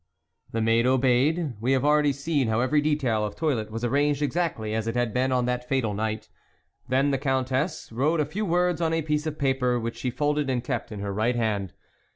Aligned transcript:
The 0.51 0.61
maid 0.61 0.87
obeyed; 0.87 1.57
we 1.59 1.73
have 1.73 1.85
already 1.85 2.11
seen 2.11 2.47
how 2.47 2.59
every 2.59 2.81
detail 2.81 3.23
of 3.23 3.35
toilet 3.35 3.69
was 3.69 3.83
ar 3.83 3.91
ranged 3.91 4.23
exactly 4.23 4.73
as 4.73 4.87
it 4.87 4.95
had 4.95 5.13
been 5.13 5.31
on 5.31 5.45
that 5.45 5.69
fatal 5.69 5.93
night. 5.93 6.27
Then 6.89 7.11
the 7.11 7.19
Countess 7.19 7.91
wrote 7.91 8.19
a 8.19 8.25
few 8.25 8.43
words 8.43 8.81
on 8.81 8.93
a 8.95 9.03
piece 9.03 9.27
of 9.27 9.37
paper, 9.37 9.79
which 9.79 9.97
she 9.97 10.09
folded 10.09 10.49
and 10.49 10.63
kept 10.63 10.91
in 10.91 11.01
her 11.01 11.13
right 11.13 11.35
hand. 11.35 11.73